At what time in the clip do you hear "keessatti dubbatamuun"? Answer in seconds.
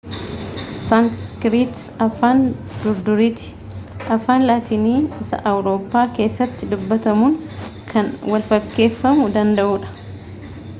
6.17-7.39